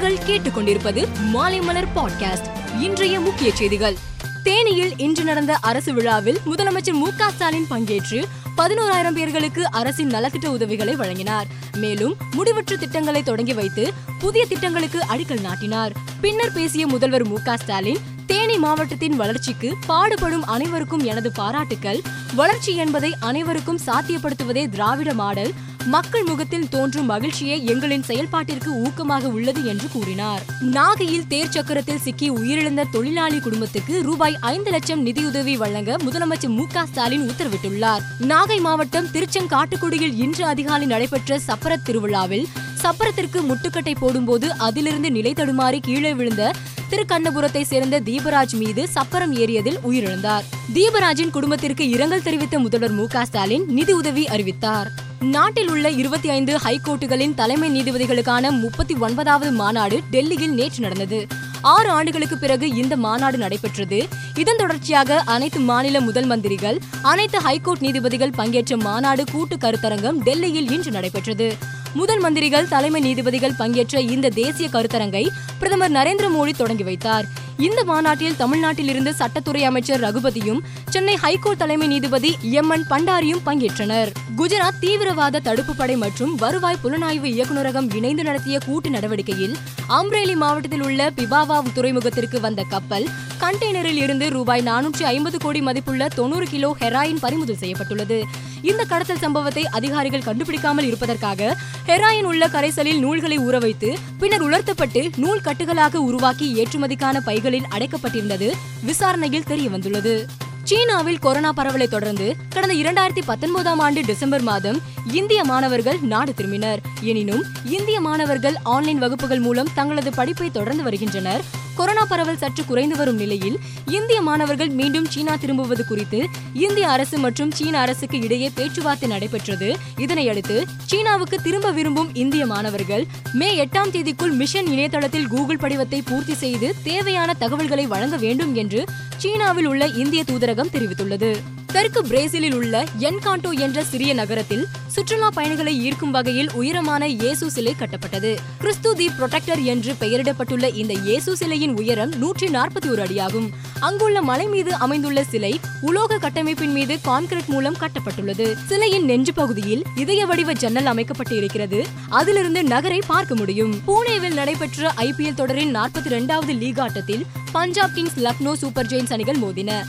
[0.00, 3.96] நீங்கள் கேட்டுக்கொண்டிருப்பது மாலைமலர் பாட்காஸ்ட் இன்றைய முக்கிய செய்திகள்.
[4.44, 8.24] தேனியில் இன்று நடந்த அரசு விழாவில் முதலமைச்சர் மு க ஸ்டாலின் பங்கேற்று
[8.56, 11.46] பதினோராயிரம் பேர்களுக்கு அரசின் நலத்திட்ட உதவிகளை வழங்கினார்.
[11.76, 15.92] மேலும் முடிவற்ற திட்டங்களை தொடங்கி வைத்து புதிய திட்டங்களுக்கு அடிக்கல் நாட்டினார்.
[16.20, 22.02] பின்னர் பேசிய முதல்வர் மு ஸ்டாலின் தேனி மாவட்டத்தின் வளர்ச்சிக்கு பாடுபடும் அனைவருக்கும் எனது பாராட்டுக்கள்.
[22.34, 25.52] வளர்ச்சி என்பதை அனைவருக்கும் சாத்தியப்படுத்துவதே திராவிட மாடல்.
[25.86, 30.42] மக்கள் முகத்தில் தோன்றும் மகிழ்ச்சியே எங்களின் செயல்பாட்டிற்கு ஊக்கமாக உள்ளது என்று கூறினார்.
[30.60, 37.30] நாகையில் தேர் சக்கரத்தில் சிக்கி உயிரிழந்த தொழிலாளி குடும்பத்துக்கு ரூபாய் ஐந்து லட்சம் நிதியுதவி வழங்க முதலமைச்சர் மு ஸ்டாலின்
[37.30, 38.00] உத்தரவிட்டுள்ளார்.
[38.20, 42.46] நாகை மாவட்டம் திருச்செங்காட்டுக்குடியில் இன்று அதிகாலை நடைபெற்ற சப்பரத் திருவிழாவில்
[42.82, 46.52] சப்பரத்திற்கு முட்டுக்கட்டை போடும்போது அதிலிருந்து நிலை தடுமாறி கீழே விழுந்த
[46.90, 50.42] திருக்கண்ணபுரத்தை சேர்ந்த தீபராஜ் மீது சப்பரம் ஏறியதில் உயிரிழந்தார்.
[50.74, 55.06] தீபராஜின் குடும்பத்திற்கு இரங்கல் தெரிவித்த முதல்வர் மு ஸ்டாலின் நிதி உதவி அறிவித்தார்.
[55.22, 61.26] நாட்டில் உள்ள இருபத்தி ஐந்து ஹைகோர்ட்டுகளின் தலைமை நீதிபதிகளுக்கான முப்பத்தி ஒன்பதாவது மாநாடு டெல்லியில் நேற்று நடந்தது.
[61.62, 64.08] ஆறு ஆண்டுகளுக்கு பிறகு இந்த மாநாடு நடைபெற்றது.
[64.34, 70.90] இதன் தொடர்ச்சியாக அனைத்து மாநில முதல் மந்திரிகள் அனைத்து ஹைகோர்ட் நீதிபதிகள் பங்கேற்ற மாநாடு கூட்டு கருத்தரங்கம் டெல்லியில் இன்று
[70.90, 71.56] நடைபெற்றது.
[71.94, 77.46] முதல் மந்திரிகள் தலைமை நீதிபதிகள் பங்கேற்ற இந்த தேசிய கருத்தரங்கை பிரதமர் நரேந்திர மோடி தொடங்கி வைத்தார்.
[77.58, 84.12] இந்த மாநாட்டில் தமிழ்நாட்டில் இருந்து சட்டத்துறை அமைச்சர் ரகுபதியும் சென்னை ஹைகோர்ட் தலைமை நீதிபதி எம் என் பண்டாரியும் பங்கேற்றனர்.
[84.36, 89.56] குஜராத் தீவிரவாத தடுப்பு படை மற்றும் வருவாய் புலனாய்வு இயக்குநரகம் இணைந்து நடத்திய கூட்டு நடவடிக்கையில்
[89.88, 93.08] அம்ரேலி மாவட்டத்தில் உள்ள பிபாவா துறைமுகத்திற்கு வந்த கப்பல்
[93.40, 98.24] கண்டெய்னரில் இருந்து ரூபாய் நானூற்றி ஐம்பது கோடி மதிப்புள்ள தொண்ணூறு கிலோ ஹெராயின் பறிமுதல் செய்யப்பட்டுள்ளது.
[98.62, 105.40] இந்த கடத்தல் சம்பவத்தை அதிகாரிகள் கண்டுபிடிக்காமல் இருப்பதற்காக ஹெராயின் உள்ள கரைசலில் நூல்களை ஊற வைத்து பின்னர் உலர்த்தப்பட்டு நூல்
[105.40, 110.26] கட்டுகளாக உருவாக்கி ஏற்றுமதிக்கான பைகளில் அடைக்கப்பட்டிருந்தது விசாரணையில் தெரிய வந்துள்ளது
[110.64, 114.80] சீனாவில் கொரோனா பரவலை தொடர்ந்து கடந்த இரண்டாயிரத்தி பத்தொன்பதாம் ஆண்டு டிசம்பர் மாதம்
[115.12, 116.78] இந்திய மாணவர்கள் நாடு திரும்பினர்.
[117.00, 121.40] எனினும் இந்திய மாணவர்கள் ஆன்லைன் வகுப்புகள் மூலம் தங்களது படிப்பை தொடர்ந்து வருகின்றனர்.
[121.78, 123.56] கொரோனா பரவல் சற்று குறைந்து வரும் நிலையில்
[123.96, 126.20] இந்திய மாணவர்கள் மீண்டும் சீனா திரும்புவது குறித்து
[126.64, 129.68] இந்திய அரசு மற்றும் சீன அரசுக்கு இடையே பேச்சுவார்த்தை நடைபெற்றது.
[130.04, 130.56] இதனையடுத்து
[130.90, 137.34] சீனாவுக்கு திரும்ப விரும்பும் இந்திய மாணவர்கள் மே எட்டாம் தேதிக்குள் மிஷன் இணையதளத்தில் கூகுள் படிவத்தை பூர்த்தி செய்து தேவையான
[137.34, 138.82] தகவல்களை வழங்க வேண்டும் என்று
[139.16, 141.32] சீனாவில் உள்ள இந்திய தூதரகம் தெரிவித்துள்ளது.
[141.78, 148.36] தெற்கு பிரேசிலில் உள்ள என்காண்டோ என்ற சிறிய நகரத்தில் சுற்றுலா பயணிகளை ஈர்க்கும் வகையில் உயரமான இயேசு சிலை கட்டப்பட்டது.
[148.58, 153.48] கிறிஸ்து தி புரொடெக்டர் என்று பெயரிடப்பட்டுள்ள இந்த இயேசு சிலையின் உயரம் நூற்றி நாற்பத்தி ஒரு அடியாகும்.
[153.80, 158.56] அங்குள்ள மலை மீது அமைந்துள்ள சிலை உலோக கட்டமைப்பின் மீது கான்கிரீட் மூலம் கட்டப்பட்டுள்ளது.
[158.66, 161.86] சிலையின் நெஞ்சு பகுதியில் இதய வடிவ ஜன்னல் அமைக்கப்பட்டு இருக்கிறது.
[162.08, 163.82] அதிலிருந்து நகரை பார்க்க முடியும்.
[163.86, 169.82] பூனேவில் நடைபெற்ற ஐபிஎல் தொடரின் நாற்பத்தி இரண்டாவது லீக் ஆட்டத்தில் Punjab kings Lucknow super giants அணிகள் மோதின.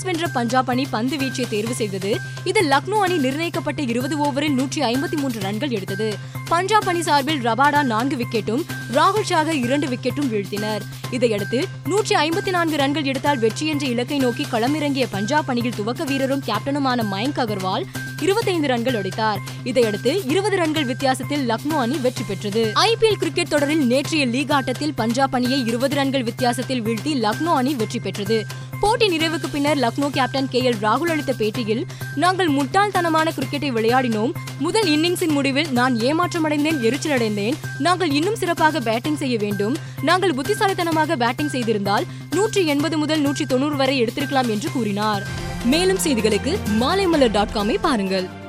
[0.00, 2.10] டாஸ் வென்ற பஞ்சாப் அணி பந்து வீச்சை தேர்வு செய்தது.
[2.44, 6.08] இதில் லக்னோ அணி நிர்ணயிக்கப்பட்ட இருபது ஓவரில் நூற்றி ஐம்பத்தி மூன்று ரன்கள் எடுத்தது.
[6.48, 8.62] பஞ்சாப் அணி சார்பில் ரபாடா நான்கு விக்கெட்டும்
[8.96, 10.84] ராகுல் ஷாக இரண்டு விக்கெட்டும் வீழ்த்தினர்.
[11.10, 16.44] இதையடுத்து நூற்றி ஐம்பத்தி நான்கு ரன்கள் எடுத்தால் வெற்றி என்ற இலக்கை நோக்கி களமிறங்கிய பஞ்சாப் அணியில் துவக்க வீரரும்
[16.46, 17.86] கேப்டனுமான மயங்க் அகர்வால்
[18.22, 19.40] இருபத்தைந்து ரன்கள் அடித்தார்.
[19.64, 22.72] இதையடுத்து இருபது ரன்கள் வித்தியாசத்தில் லக்னோ அணி வெற்றி பெற்றது.
[22.74, 27.98] ஐபிஎல் கிரிக்கெட் தொடரில் நேற்றைய லீக் ஆட்டத்தில் பஞ்சாப் அணியை இருபது ரன்கள் வித்தியாசத்தில் வீழ்த்தி லக்னோ அணி வெற்றி
[27.98, 28.38] பெற்றது.
[28.80, 31.82] போட்டி நிறைவுக்கு பின்னர் லக்னோ கேப்டன் கே எல் ராகுல் அளித்த பேட்டியில்
[32.14, 34.32] நாங்கள் முட்டாள்தனமான கிரிக்கெட்டை விளையாடினோம்.
[34.58, 37.58] முதல் இன்னிங்ஸின் முடிவில் நான் ஏமாற்றமடைந்தேன் எரிச்சலடைந்தேன்.
[37.78, 39.76] நாங்கள் இன்னும் சிறப்பாக பேட்டிங் செய்ய வேண்டும்.
[40.02, 45.24] நாங்கள் புத்திசாலித்தனமாக பேட்டிங் செய்திருந்தால் நூற்றி எண்பது முதல் நூற்றி தொண்ணூறு வரை எடுத்திருக்கலாம் என்று கூறினார்.
[45.64, 47.78] மேலும் செய்திகளுக்கு மாலைமலர் டாட் காமை
[48.10, 48.39] பாருங்கள்.